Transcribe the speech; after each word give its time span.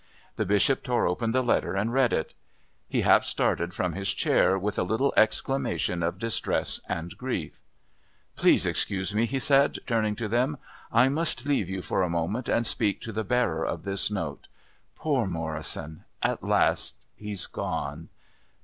The 0.35 0.47
Bishop 0.47 0.81
tore 0.81 1.05
open 1.05 1.31
the 1.31 1.43
letter 1.43 1.75
and 1.75 1.93
read 1.93 2.11
it. 2.11 2.33
He 2.89 3.01
half 3.01 3.23
started 3.23 3.71
from 3.75 3.93
his 3.93 4.11
chair 4.11 4.57
with 4.57 4.79
a 4.79 4.81
little 4.81 5.13
exclamation 5.15 6.01
of 6.01 6.17
distress 6.17 6.81
and 6.89 7.15
grief. 7.19 7.61
"Please 8.35 8.65
excuse 8.65 9.13
me," 9.13 9.27
he 9.27 9.37
said, 9.37 9.77
turning 9.85 10.15
to 10.15 10.27
them. 10.27 10.57
"I 10.91 11.07
must 11.09 11.45
leave 11.45 11.69
you 11.69 11.83
for 11.83 12.01
a 12.01 12.09
moment 12.09 12.49
and 12.49 12.65
speak 12.65 12.99
to 13.01 13.11
the 13.11 13.23
bearer 13.23 13.63
of 13.63 13.83
this 13.83 14.09
note. 14.09 14.47
Poor 14.95 15.27
Morrison...at 15.27 16.41
last... 16.41 17.05
he's 17.13 17.45
gone! 17.45 18.09